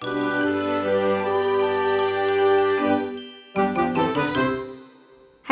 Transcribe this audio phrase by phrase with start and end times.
[0.00, 0.06] ハ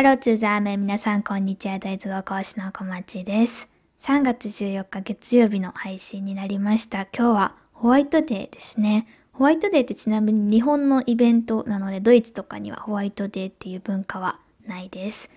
[0.03, 1.81] ローツーザーメン皆さんこんにちは。
[1.81, 3.69] ドイツ語講師の小町です。
[3.99, 7.07] 3月14日月曜日の配信になりました。
[7.07, 9.09] 今日はホワイトデーですね。
[9.33, 15.29] ホワイトデーってちなみに日本のイベントなのでドイツとかにはホワイトデーっていう文化はないです。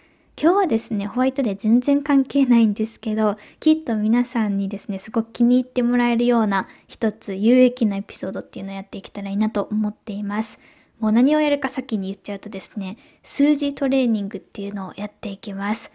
[0.42, 10.62] 今日はですね、ホワイトデー全然関係ないんですけど、きっと皆さんにですね、すごく気に入ってもらえるような一つ有益なエピソードっていうのをやっていけたらいいなと思っています。
[10.98, 15.92] もう何をやるか先に言っちゃうとですね、数字トレーニングっていうのをやっていきます。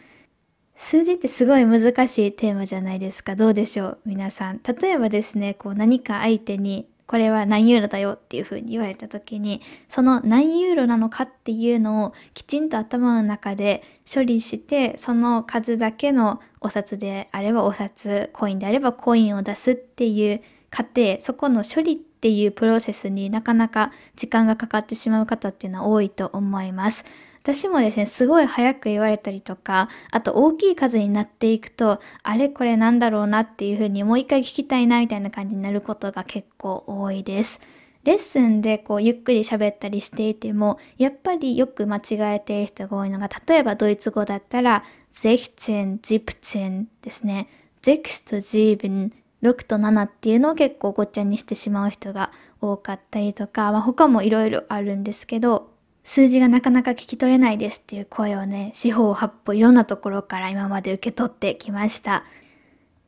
[0.77, 3.37] 数字ってすごい難しいテーマじゃないですか。
[3.37, 4.61] どうでしょう皆さん。
[4.63, 27.05] 例えばですね、こう何か相手にこれは何ユーロだよっていうふうに言われた時にその何ユーロなのかっていうのをきちんと頭の中で処理してその数だけのお札であればお札コインであればコインを出すっていう過程そこの処理っていうプロセスになかなか時間がかかってしまう方っていうのは多いと思います。
[27.45, 37.61] 私もですね、すごい早く言われたりとか、あと大きい数になっていくと、あれこれなんだろうなっていうふうにもう一回聞きたいなみたいな感じになることが結構多いです。
[38.03, 47.49] レッスンでこうゆっくり喋ったりしていても、やっぱりよく間違えている人が多いのが、例えばドイツ語だったら、16、17ですね。
[47.83, 55.74] 6と7、6と7っていうのを結構ごっちゃにしてしまう人が多かったりとか、まあ、他もいろいろあるんですけど、
[56.05, 62.25] 数字がなかなか聞き取れないですっていう声をね、四方八方いろんなところから今まで受け取ってきました。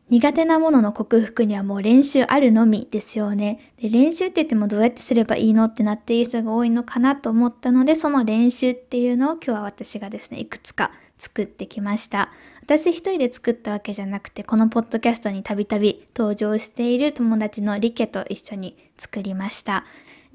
[0.09, 3.73] 苦手なものの克服にはもう練習あるのみですよね。
[3.83, 12.31] で練習って言ってもどうやってすればいいのってなっている人が多いのかなと思ったので、その練習っていうのを今日は私がですね、いくつか作ってきました。
[12.63, 19.85] 私一人で作ったわけじゃなくて、このポッドキャストにたびたび登場している友達のリケと一緒に作りました。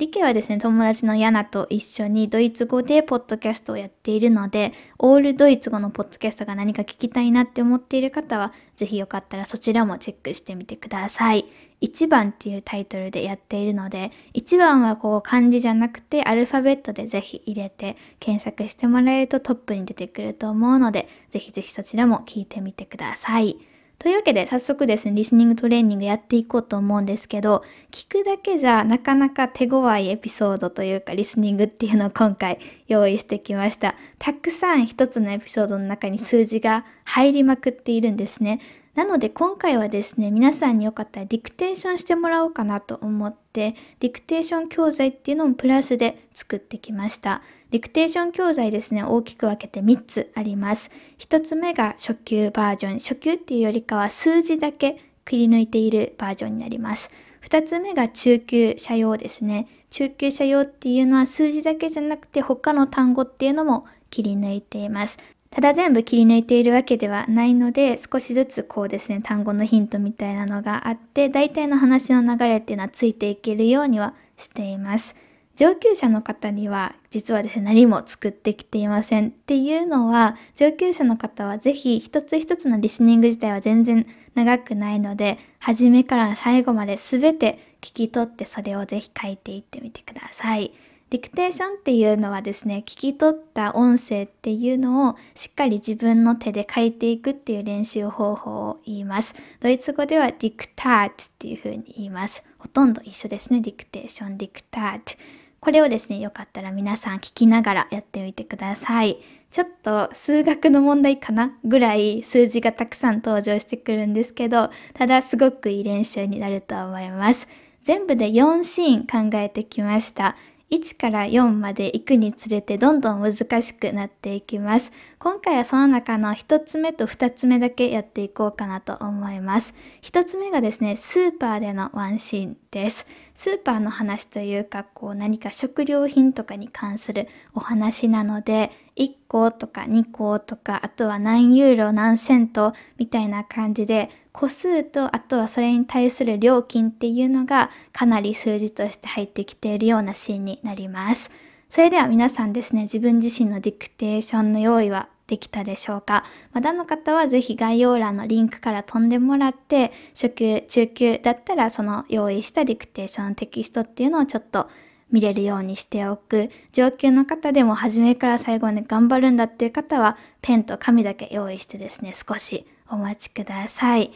[0.02, 11.46] リケはですね、友達のヤナと一緒にドイツ語でポッドキャストをやっているので、オールドイツ語のポッドキャストが何か聞きたいなって思っている方は、ぜひよかったらそちらもチェックしてみてください。
[11.82, 23.60] 1番っていうタイトルでやっているので、1番はこう漢字じゃなくてアルファベットでぜひ入れて検索してもらえるとトップに出てくると思うので、ぜひぜひそちらも聞いてみてください。
[24.02, 32.58] というわけで早速ですね、リスニングトレーニングやっていこうと思うんですけど、聞くだけじゃなかなか手強いエピソードというかリスニングっていうのを今回
[32.88, 33.94] 用意してきました。
[34.18, 38.60] たくさん一つのエピソードの中に数字が入りまくっているんですね。
[38.96, 47.42] なので今回はですね、皆さんによかったらディクテーションしてもらおうかなと思って、ディクテーション教材っていうのもプラスで作ってきました。
[47.70, 50.92] ディクテーション教材ですね、大きく分けて3つあります。
[51.20, 53.00] 1つ目が初級バージョン。
[53.00, 57.12] 初級っていうよりかは数字だけくり抜いているバージョンになります。
[57.44, 59.68] 2つ目が中級者用ですね。
[59.90, 65.18] 中級者用っていうのは数字だけじゃなくて他の単語っていうのも切り抜いています。
[65.52, 75.16] ただ全部切り抜いているわけではないので、少しずつこうですね、単語のヒントみたいなのがあって、大体の話の流れっていうのはついていけるようにはしています。
[75.58, 90.74] 上級者の方には実はですね何も作ってきていませんっていうのは上級者の方はぜひ一つ一つのリスニング自体は全然長くないので初めから最後まで全て聞き取ってそれをぜひ書いていってみてください。
[91.12, 99.36] ディクテーションっていうのはですね聞き取った音声っていうのをしっかり自分の手で書いていくっていう練習方法を言います。
[99.60, 102.46] ドイツ語ではディクタートっていうふうに言います。
[102.58, 103.60] ほとんど一緒ですね。
[103.60, 105.16] ディクテーション、ディクタート。
[105.60, 109.18] これをですね、よかったら皆さん聞きながらやってみてください。
[109.52, 117.50] ちょっと数学の問題かなぐらい数字がたくさん登場してくるんですけど、ただすごくいい練習になると思います。
[117.84, 120.38] 全部で4シーン考えてきました。
[120.72, 124.94] 1から4まで行くにつれてどんどん難しくなっていきます。
[125.20, 129.74] 今回はその中の1つ目と2つ目だけやっていこうかなと思います。
[130.02, 133.06] 1つ目がですね、スーパーでのワンシーンです。
[133.36, 151.32] スーパーの話というか、こう何か食料品とかに関するお話なので、1個とか2個とか、あとは何ユーロ何セントみたいな感じで個数とあとはそれに対する料金っていうのがかなり数字として入ってきているようなシーンになります。
[151.70, 156.26] それでは皆さんですね、自分自身のディクテーションの用意はできたでしょうか？
[156.52, 164.70] まだの方はぜひ概要欄のリンクから飛んでもらって、初級、中級だったらその用意したディクテーションテキストっていうのをちょっと
[165.12, 166.50] 見れるようにしておく。
[166.72, 174.12] 上級の方でも初めから最後まで頑張るんだっていう方は、ペンと紙だけ用意してですね、少しお待ちください。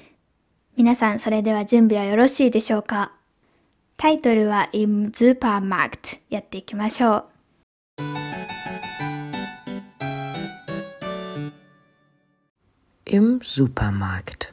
[0.78, 3.14] 皆さん、それでは準備はよろしいでしょうか？
[3.98, 7.26] タイトルは im Supermarkt やっていきましょう。
[13.06, 14.52] Im Supermarkt.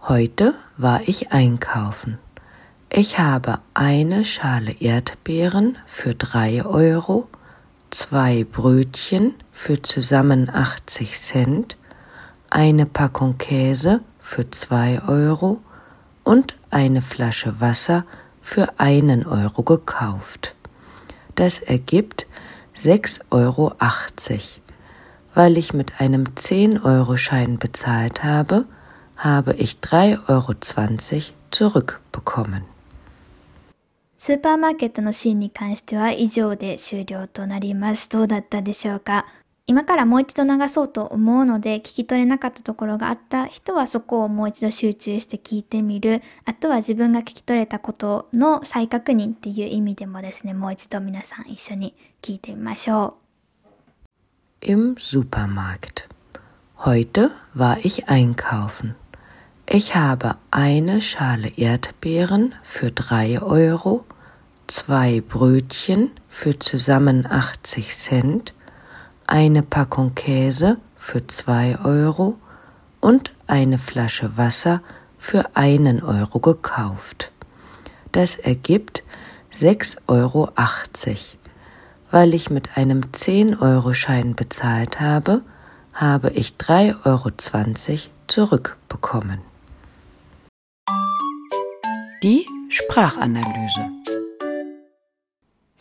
[0.00, 2.18] Heute war ich einkaufen.
[2.96, 7.26] Ich habe eine Schale Erdbeeren für drei Euro,
[7.90, 11.76] zwei Brötchen für zusammen 80 Cent,
[12.50, 15.60] eine Packung Käse für zwei Euro
[16.22, 18.04] und eine Flasche Wasser
[18.40, 20.54] für einen Euro gekauft.
[21.34, 22.28] Das ergibt
[22.76, 23.72] 6,80 Euro.
[25.34, 28.66] Weil ich mit einem 10-Euro-Schein bezahlt habe,
[29.16, 30.52] habe ich 3,20 Euro
[31.50, 32.73] zurückbekommen.
[34.24, 38.08] スーパーマーケットのシーンに関しては以上で終了となります。
[38.08, 39.26] どうだったでしょうか？
[39.66, 46.22] 今からもう一度流そうと思うので聞き取れなかったところがあった人はそこをもう一度集中して聞いてみる。
[46.46, 53.18] あとは自分が聞き取れたことの再確認っていう意味でもですね、もう一度皆さん一緒に聞いてみましょ
[54.62, 54.66] う。
[54.66, 56.08] Im Supermarkt.
[56.78, 58.94] Heute war ich einkaufen.
[59.66, 64.04] Ich habe eine Schale Erdbeeren für drei Euro,
[64.66, 68.54] zwei Brötchen für zusammen 80 Cent,
[69.26, 72.38] eine Packung Käse für zwei Euro
[73.00, 74.82] und eine Flasche Wasser
[75.18, 77.32] für einen Euro gekauft.
[78.12, 79.02] Das ergibt
[79.52, 80.48] 6,80 Euro.
[82.10, 85.42] Weil ich mit einem 10-Euro-Schein bezahlt habe,
[85.92, 87.30] habe ich 3,20 Euro
[88.26, 89.40] zurückbekommen.
[92.22, 93.93] Die Sprachanalyse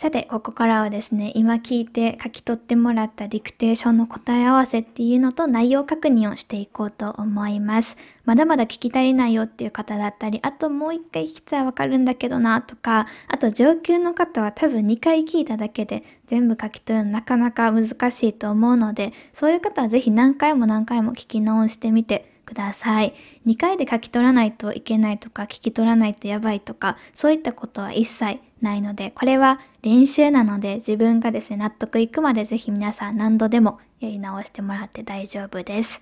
[0.04, 7.96] さて、ここからはですね、今聞いて書き取ってもらったディクテーションの答え合わせっていうのと内容確認をしていこうと思います。
[8.26, 23.14] まだまだ聞き足りないよっていう方だったり、あともう一回聞きたらわかるんだけどなとか、あと上級の方は多分2回聞いただけで全部書き取るのなかなか難しいと思うので、そういう方はぜひ何回も何回も聞き直してみてください。
[23.48, 36.02] 2回で書き取らないといけないとか、聞き取らないとやばいとか、そういったことは一切ないので、これは練習なので自分がですね、納得いくまでぜひ皆さん何度でもやり直してもらって大丈夫です。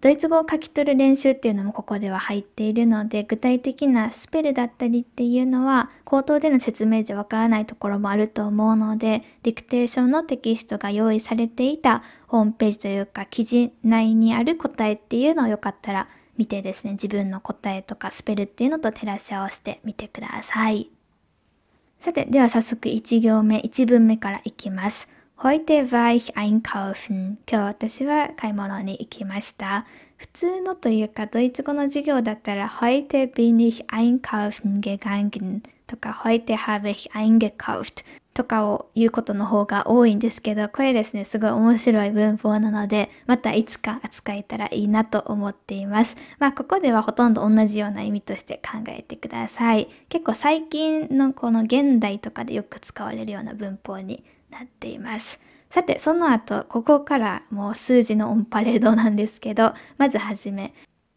[0.00, 16.08] ドイツ語を書き取る練習っていうのもここでは入っているので、具体的なスペルだったりっていうのは、口頭での説明じゃわからないところもあると思うので、ディクテーションのテキストが用意されていたホームページというか、記事内にある答えっていうのをよかったら
[16.38, 20.99] 見てですね、自分の答えとかスペルっていうのと照らし合わせてみてください。
[22.00, 25.06] さて、では早速1行目、1文目からいきます。
[25.36, 27.36] Heute war ich einkaufen.
[27.46, 29.84] 今日私は買い物に行きました。
[30.16, 46.16] 普通のというか、ドイツ語の授業だったら、Heute bin ich einkaufen gegangen とか、Heute habe ich eingekauft とかを言うことの方が多いんですけど、これですね、すごい面白い文法なので、またいつか扱えたらいいなと思っています。
[46.38, 49.88] まあ、ここではほとんど同じような意味として考えてください。
[50.08, 55.40] 結構最近のこの現代とかでよく使われるような文法になっています。
[55.70, 60.72] さて、その後、ここからもう数字のオンパレードなんですけど、まずはじめ、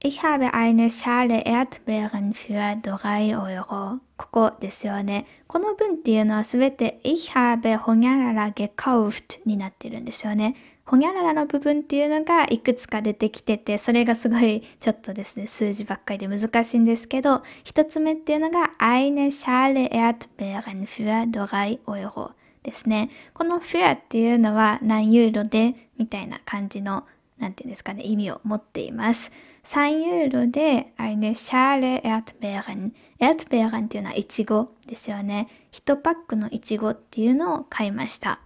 [0.06, 4.00] Ich habe eine Schale Erdbeeren für 3 Euro.
[4.18, 5.26] ここですよね。
[5.48, 10.58] この文っていうのはすべて Ich habe ほにゃらら gekauft になってるんですよね。
[10.86, 22.32] ほにゃららの部分っていうのがいくつか出てきてて、それがすごいちょっとですね、数字ばっかりで難しいんですけど、一つ目っていうのが Eine Schale Erdbeeren für 3 Euro
[22.64, 23.10] ですね。
[23.34, 27.06] この für っていうのは何ユーロでみたいな感じの、
[27.38, 29.32] なんていうんですかね、意味を持っています。
[29.66, 32.92] 3ユーロで eine Schale Erdbeeren。
[33.20, 35.48] Erdbeeren っていうのはイチゴですよね。
[35.72, 38.40] 1パックのイチゴっていうのを買いました。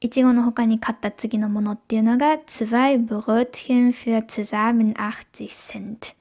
[0.00, 6.14] いちごの他に買った次のものっていうのが2 Brötchen für zusammen 80 Cent。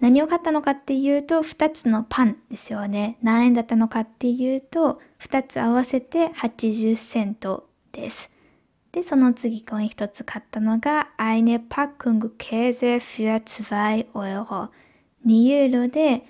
[0.00, 3.18] 何を買ったのかっていうと2つのパンですよね。
[3.22, 8.30] 何円だったのかっていうと2つ合わせて80セントです。
[8.92, 14.70] で、その次コイン一つ買ったのが、eine Packung Käse für 2 Euro。
[15.26, 16.24] 2ユーロで、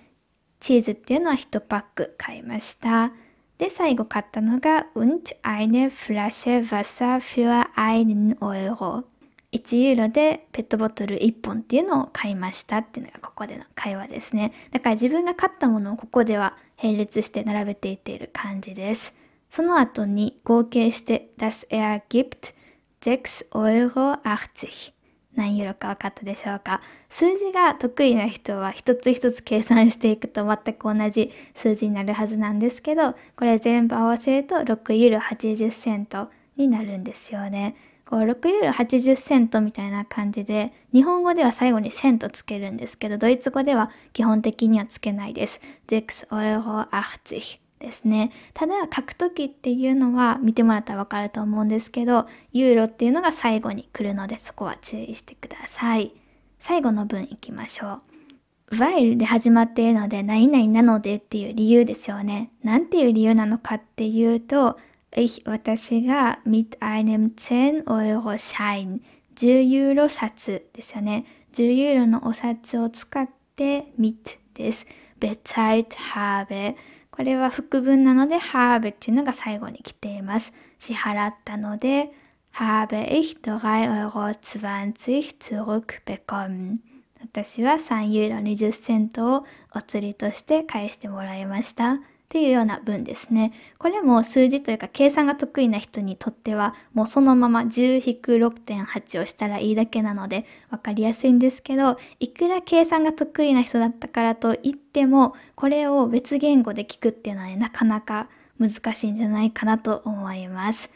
[0.61, 3.13] チーズっていうのは1パック買いました。
[3.57, 9.05] で、最後買ったのが、und eine Flasche Wasser für 1 Euro。
[9.53, 14.53] 1ユーロでペットボトル1本っていうのを買いましたっていうのがここでの会話ですね。
[14.71, 19.13] だから自分が買ったものをここでは並列して並べていっている感じです。
[19.51, 22.55] その後に合計して das ergibt
[23.01, 23.51] 6,80
[23.89, 24.93] Euro。
[25.37, 26.81] 何ユーロか分かったでしょうか？
[27.09, 37.77] 数字が得意な人は一つ一つ計算していくと全く同じ数字になるはずなんですけどこれ全部合わせると6ユーロ80セントになるんですよね。
[38.05, 45.61] こう6ユーロ80セントみたいな感じで日本語では最後にセントつけるんですけどドイツ語では基本的にはつけないです。
[45.87, 48.31] 6 Euro 80ですね。
[48.55, 56.13] ただ書くときっていうのは見てもらったらわかると思うんですけどユーロっていうのが最後に来るのでそこは注意してください。
[56.59, 58.03] 最後の文いきましょ
[58.71, 58.77] う。
[58.77, 62.51] while で始まっているので何々なのでっていう理由ですよね。
[62.63, 64.79] なんていう理由なのかっていうと
[65.13, 69.01] ich 私が mit einem 10 Euro Schein
[69.35, 71.25] 10ユーロ札ですよね。
[71.55, 74.87] 10ユーロのお札を使って mit です。
[75.19, 76.75] bezahlt habe
[77.11, 80.53] これは副文なのでハーベっていうのが最後に来ています。
[80.79, 82.13] 支払ったので
[82.53, 86.79] habe ich 3 Euro 20 zurückbekommen
[87.21, 92.01] 私は3ユーロ20セントをお釣りとして返してもらいました。
[92.31, 93.53] っていうような文ですね。
[93.77, 108.29] これも数字というか計算が得意な人にとってはもうそのまま10-6.8をしたらいいだけなので分かりやすいんですけどいくら計算が得意な人だったからといってもこれを別言語で聞くっていうのは、ね、なかなか
[108.61, 110.89] 難しいんじゃないかなと思います。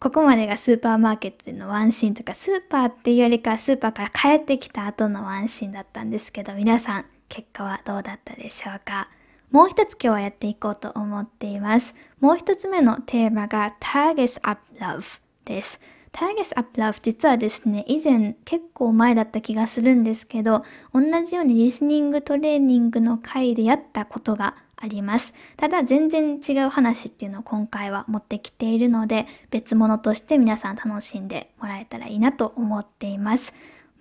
[0.00, 9.08] ここまでがスーパーマーケットでのワンシーンとかスーパーっていうよりかスーパーから帰ってきた後のワンシーンだったんですけど皆さん結果はどうだったでしょうか？
[9.52, 11.94] もう一つ今日はやっていこうと思っています。
[12.20, 15.78] もう一つ目のテーマが Tages Up Love です。
[16.10, 25.34] Tages Up Love 実はですね、以前結構前だった気がするんですけど、同じようにリスニングトレーニングの回でやったことがあります。
[25.58, 33.52] ただ全然違う話っていうのを今回は持ってきているので、別物として皆さん楽しんでもらえたらいいなと思っています。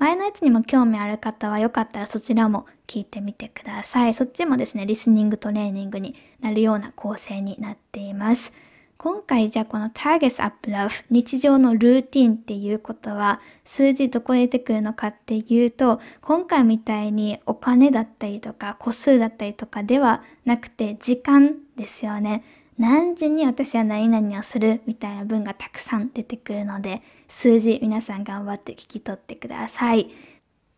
[0.02, 4.16] 前のやつにも興味ある方はよかったらそちらも聞いてみてください。
[4.16, 8.52] そっちもですね、リスニングトレーニングになるような構成になっています。
[8.98, 22.44] 今回じゃあこの Tagesablauf 日常のルーティンっていうことは数字どこで出てくるのかっていうと今回みたいにお金だったりとか個数だったりとかではなくて時間ですよね。
[22.82, 30.10] 何時に私は何々をするみたいな文がたくさん出てくるので数字皆さん頑張って聞き取ってください。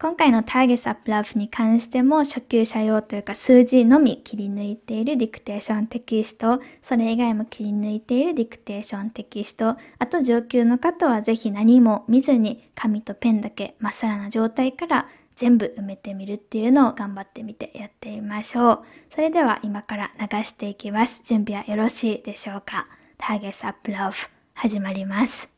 [0.01, 18.79] 今回の Tagesablauf に関しても初級者用というか数字のみ切り抜いているディクテーションテキスト、それ以外も切り抜いているディクテーションテキスト、あと上級の方はぜひ何も見ずに紙とペンだけまっさらな状態から全部埋めてみるっていうのを頑張ってみてやってみましょう。
[19.09, 21.23] それでは今から流していきます。
[21.25, 22.87] 準備はよろしいでしょうか
[23.17, 25.49] ?Targets Up Love 始まります。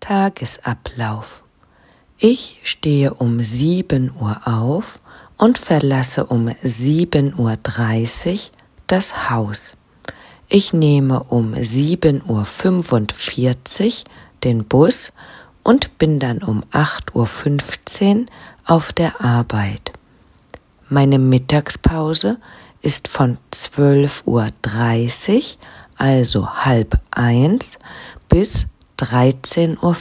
[0.00, 1.44] Tagesablauf.
[2.18, 5.00] Ich stehe um 7 Uhr auf
[5.38, 7.56] und verlasse um 7.30 Uhr
[8.88, 9.76] das Haus.
[10.52, 13.92] Ich nehme um 7.45 Uhr
[14.42, 15.12] den Bus
[15.62, 18.26] und bin dann um 8.15 Uhr
[18.64, 19.92] auf der Arbeit.
[20.88, 22.38] Meine Mittagspause
[22.82, 24.50] ist von 12.30 Uhr,
[25.96, 27.78] also halb eins,
[28.28, 28.66] bis
[28.98, 29.94] 13.15 Uhr.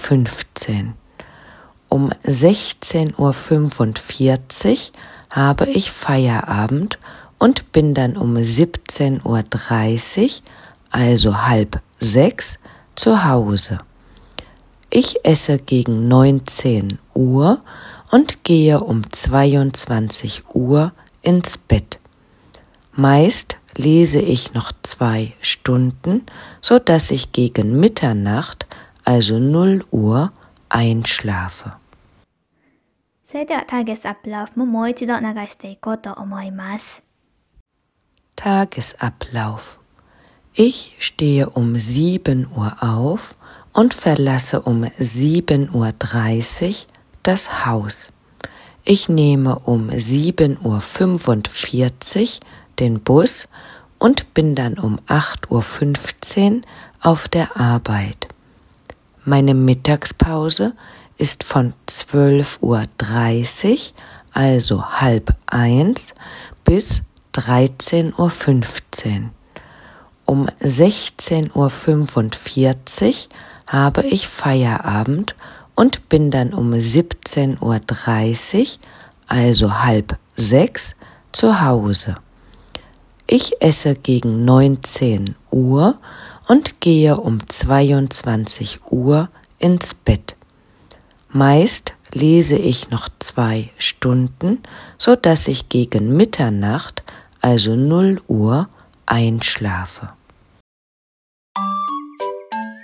[1.89, 3.35] Um 16.45 Uhr
[5.29, 6.97] habe ich Feierabend
[7.38, 10.42] und bin dann um 17.30 Uhr,
[10.90, 12.58] also halb sechs,
[12.94, 13.78] zu Hause.
[14.90, 17.60] Ich esse gegen 19 Uhr
[18.10, 21.98] und gehe um 22 Uhr ins Bett.
[22.92, 26.26] Meist lese ich noch zwei Stunden,
[26.60, 28.66] so dass ich gegen Mitternacht,
[29.04, 30.32] also 0 Uhr,
[30.68, 31.72] einschlafe.
[33.24, 37.02] それではターゲスアップラフももう一度流していこうと思います。
[38.39, 39.79] Tagesablauf.
[40.53, 43.36] Ich stehe um 7 Uhr auf
[43.74, 45.93] und verlasse um 7.30 Uhr
[47.22, 48.13] das Haus.
[48.86, 52.29] Ich nehme um 7.45 Uhr
[52.79, 53.50] den Bus
[53.98, 56.62] und bin dann um 8.15 Uhr
[57.01, 58.29] auf der Arbeit.
[59.25, 60.75] Meine Mittagspause
[61.17, 62.88] ist von 12.30 Uhr,
[64.31, 66.15] also halb eins,
[66.63, 67.01] bis
[67.33, 69.29] 13.15 Uhr.
[70.25, 73.15] Um 16.45 Uhr
[73.67, 75.36] habe ich Feierabend
[75.75, 78.79] und bin dann um 17.30 Uhr,
[79.27, 80.95] also halb sechs,
[81.31, 82.15] zu Hause.
[83.27, 85.98] Ich esse gegen 19 Uhr
[86.48, 90.36] und gehe um 22 Uhr ins Bett.
[91.29, 94.63] Meist lese ich noch zwei Stunden,
[94.98, 97.03] so dass ich gegen Mitternacht,
[97.41, 98.69] also 0 Uhr,
[99.05, 100.10] einschlafe.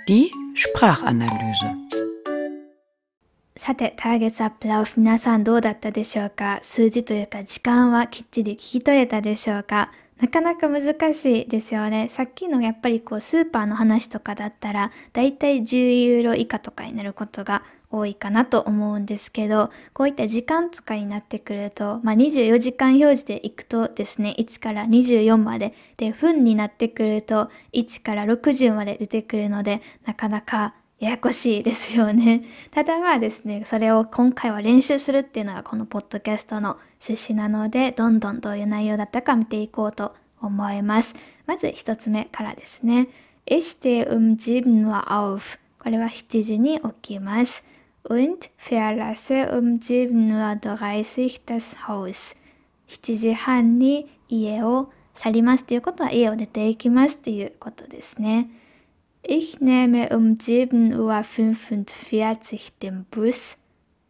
[0.08, 1.74] Die Sprachanalyse
[3.56, 12.08] さて、ターゲットアップラウフ皆さんどうだったでしょうか数字というか時間はきっちり聞き取れたでしょうかなかなか難しいですよね。
[12.10, 32.42] さっきのやっぱりこうスーパーの話とかだったらだいたい10ユーロ以下とかになることが多いかなと思うんですけどこういった時間とかになってくると、まあ、24時間表示でいくとですね1から24までで分になってくると1から60まで出てくるのでなかなかややこしいですよね。
[32.72, 41.14] ただまあですね、それを今回は練習するっていうのがこのポッドキャストの趣旨なので、どんどんどういう内容だったか見ていこうと思います。
[41.44, 43.08] まず一つ目からですね。
[43.44, 45.58] Ich stehe um 7 Uhr auf.
[45.78, 47.62] これは7時に起きます。
[48.08, 52.36] Und verlasse um 7.30 Uhr das Haus.
[52.88, 58.48] 7時半に家を去りますということは家を出ていきますということですね。
[59.22, 63.58] Ich nehme um 7.45 Uhr den Bus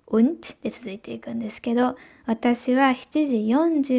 [0.07, 3.35] und で続いていくんですけど、私は7時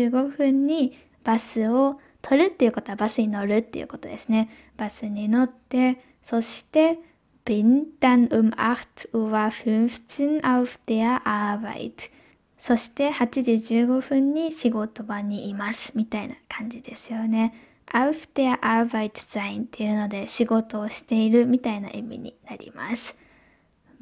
[0.09, 4.49] 45分にバスを取るっていうことはバスに乗るっていうことですね。
[4.77, 6.99] バスに乗って、そして
[7.47, 12.09] bin dann um 8.15 Uhr auf der Arbeit.
[12.57, 17.53] そして8時15分に仕事場にいますみたいな感じですよね。
[17.93, 23.17] auf der Arbeit sein っていうので仕事をしているみたいな意味になります。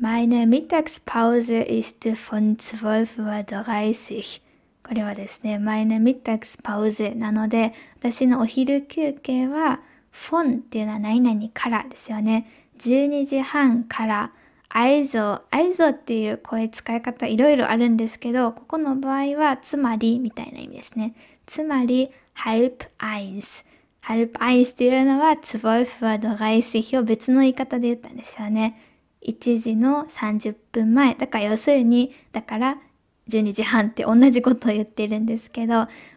[0.02, 4.42] Meine Mittagspause ist von 12.30 Uhr
[4.84, 12.65] これはですね、meine Mittagspause なので、私のお昼休憩は von っていうのは何々からですよね。
[12.80, 14.32] 12時半から
[14.70, 21.16] 愛蔵、愛蔵っていう声使い方いろいろあるんですけど、ここの場合はつまりみたいな意味ですね。
[21.46, 23.64] つまり halb eins。
[24.02, 28.82] halb eins っていうのは12 Uhr 30を別の言い方で言ったんですよね。
[29.26, 31.16] 1時の30分前。
[31.16, 32.78] だから要するに、だから
[33.30, 35.74] 12時半って同じことを言ってるんですけど、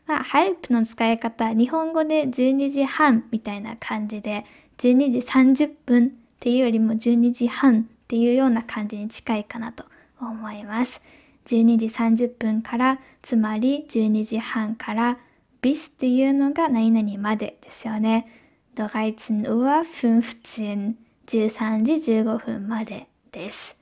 [0.07, 4.44] まあ、ハイプの使い方、日本語で12時半みたいな感じで、
[4.79, 9.85] 12時30分っていうよりも12時半っていうような感じに近いかなと
[10.20, 11.03] 思います。
[11.46, 15.18] 12時30分からつまり12時半から
[15.62, 18.29] ビスっていうのが何々までですよね。
[18.77, 20.94] 13 Uhr 15
[21.27, 23.77] 13時15分までです。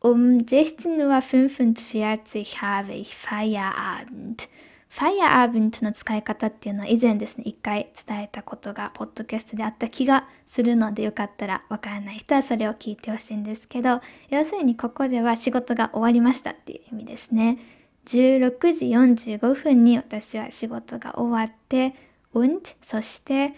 [0.00, 4.48] Um 16 Uhr 45 habe ich Feierabend.
[4.94, 17.58] ファイアーブントの使い方っていうのは以前ですね、一回伝えたことがポッドキャストであった気がするのでよかったらわからない人はそれを聞いてほしいんですけど、要するにここでは仕事が終わりましたっていう意味ですね。
[18.06, 18.86] 16時
[19.34, 21.96] 45分に私は仕事が終わって、
[22.32, 23.52] und そして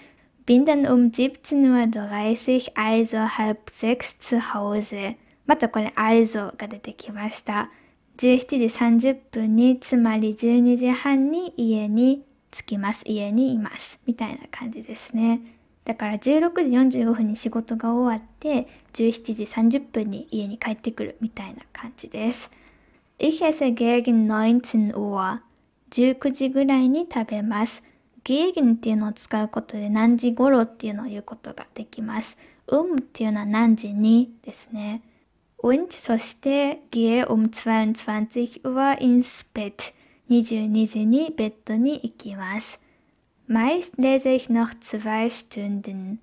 [0.46, 7.70] bin dann um 17.30 Uhr also halb sechs zu Hause またこれ also が出てきました。
[8.16, 13.05] 17時30分につまり12時半に家に着きます。
[13.07, 14.00] 家にいます。
[14.07, 15.40] みたいな感じですね。
[15.85, 19.42] だから16時45分に仕事が終わって17時
[19.79, 21.16] 30分に家に帰ってくる。
[21.20, 22.50] みたいな感じです。
[23.18, 25.40] Ich esse gegen 19 Uhr
[25.90, 27.83] 19時ぐらいに食べます。
[28.24, 32.38] gegen っていうのを使うことで何時頃っていうのを言うことができます。
[32.66, 35.02] um っていうのは何時にですね。
[35.59, 39.92] Und そして gehe um 22 Uhr ins Bett.
[40.29, 42.81] 22時にベッドに行きます。
[43.49, 46.19] Meist lese ich noch zwei Stunden.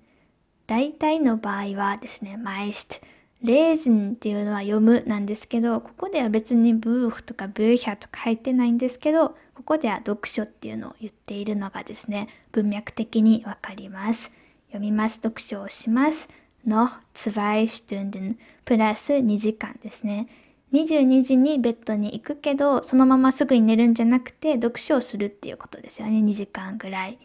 [0.66, 3.00] 大体の場合はですね、meist。
[3.42, 14.30] lesen っていうのは読むなんですけど、ここでは別にブーフとかブーヒャとか入ってないんですけど、ここでは読書っていうのを言っているのがですね、文脈的にわかります。
[14.68, 15.20] 読みます。
[15.22, 16.28] 読書をします。
[16.66, 20.28] Noch zwei Stunden プラス2時間ですね。
[20.72, 26.18] 22時にベッドに行くけど、そのまますぐに寝るんじゃなくて、読書をするっていうことですよね。
[26.18, 27.18] 2時間ぐらい。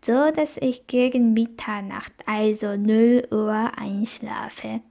[0.00, 4.82] So dass ich gegen Mitternacht, also 0 Uhr einschlafe.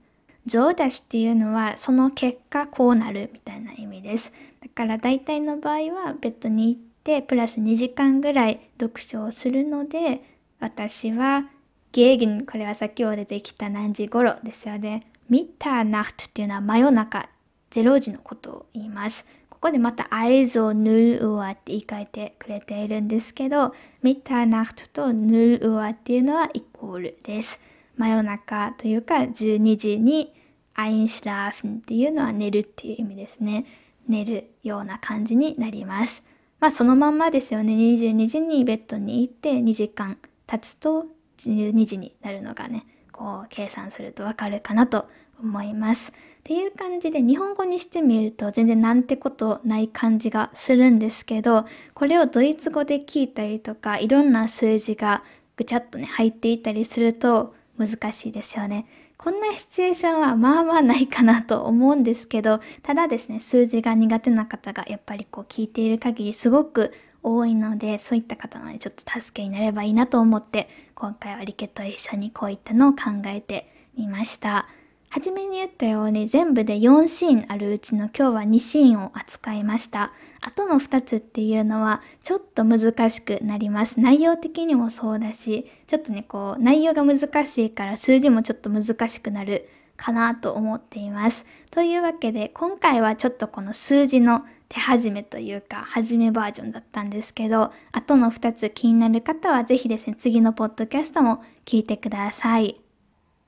[0.46, 4.32] so dass っていうのは、その結果こうなるみたいな意味です。
[4.60, 10.20] だから大体の場合は、ベッドに行って、プラス2時間ぐらい読書をするので、
[10.60, 11.48] 私は
[11.94, 15.06] ゲーゲン、これは先ほど出てきた何時頃ですよね。
[15.28, 17.28] ミッターナフトっていうのは真夜中、
[17.70, 19.24] 0時のことを言います。
[19.48, 27.60] ここでまたアイゾヌルウアって言い換えてくれているんですけど、ミッターナフトとヌルウアっていうのはイコールです。
[27.96, 30.34] 真夜中というか12時に
[30.74, 33.66] アインシュラーフンっていうのは寝るっていう意味ですね。
[34.08, 36.26] 寝るような感じになります。
[36.58, 37.72] まあそのまんまですよね。
[37.72, 41.06] 22時にベッドに行って2時間経つと
[41.50, 45.08] 12時になるのがね、こう計算するとわかるかなと
[45.40, 46.12] 思います。
[46.12, 55.22] っていう感じで日本語にしてみると全然なんてことない感じがするんですけどこれをドイツ語で聞いたりとかいろんな数字が
[55.56, 58.86] ぐちゃっとね入っていたりすると難しいですよね。
[59.16, 66.92] こんなシチュエーションはまあまあないかなと思うんですけどただですね数字が苦手な方がやっぱりこう聞いている限りすごく
[67.24, 74.68] 多いのでそういった方のねちょっと助けになればいいなと思って今回はリケと一緒にこういったのを考えてみました。
[75.14, 80.12] 初めに言ったように全部で4シーンあるうちの今日は2シーンを扱いました。
[80.40, 84.00] あとの2つっていうのはちょっと難しくなります。
[84.00, 91.46] 内容的にもそうだし、ちょっとね、こう内容が難しいから数字もちょっと難しくなるかなと思っています。
[91.70, 102.80] というわけで今回はちょっとこの数字の手始めというか、始めバージョンだったんですけど、あとの2つ気になる方はぜひですね、次のポッドキャストも聞いてください。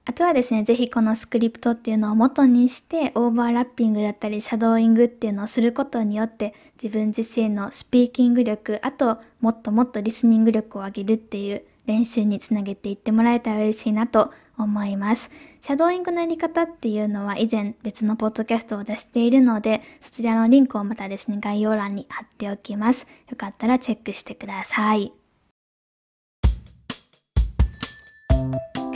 [0.04, 15.30] あとはですね、ぜひこのスクリプトっていうのを元にしてオーバーラッピングだったりシャドーイングっていうのをすることによって自分自身のスピーキング力、あともっともっとリスニング力を上げるっていう練習につなげていってもらえたら嬉しいなと思います。
[15.60, 23.06] シャドーイングのやり方っていうのは以前別のポッドキャストを出しているので、そちらのリンクをまたですね、概要欄に貼っておきます。
[23.30, 25.25] よかったらチェックしてください。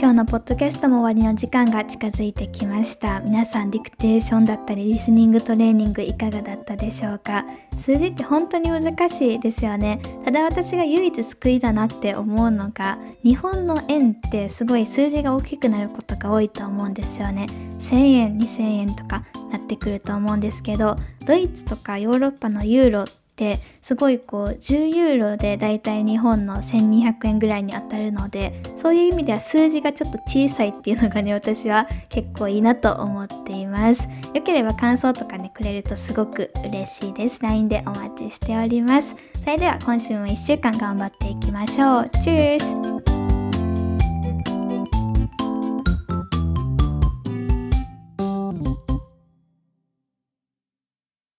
[0.01, 3.19] 今日のポッドキャストも終わりの時間が近づいてきました。
[3.19, 7.45] 皆さんディクテーションだったりリスニングトレーニングいかがだったでしょうか？
[7.85, 10.01] 数字って本当に難しいですよね。
[10.25, 17.45] ただ私が唯一救いだなって思うのが日本の円ってすごい数字が大きくなることが多いと思うんですよね。
[17.79, 23.05] 1000円2000円とかなってくると思うんですけどドイツとかヨーロッパのユーロ
[23.41, 34.07] てすごいこう10ユーロでだいたい日本の1200円ぐらいに当たるのでそういう意味では数字がちょっと小さいっていうのがね私は結構いいなと思っています。
[34.35, 37.41] よければ感想とかねくれるとすごく嬉しいです。
[37.41, 39.15] LINE でお待ちしております。
[39.33, 42.09] それでは今週も1週間頑張っていきましょう。
[42.23, 43.10] チュース。